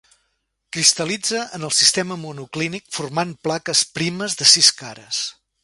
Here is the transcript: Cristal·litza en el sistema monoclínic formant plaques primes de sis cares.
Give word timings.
Cristal·litza 0.77 1.41
en 1.57 1.67
el 1.67 1.73
sistema 1.79 2.17
monoclínic 2.23 2.89
formant 2.97 3.37
plaques 3.49 3.85
primes 3.99 4.39
de 4.41 4.49
sis 4.57 4.75
cares. 4.83 5.25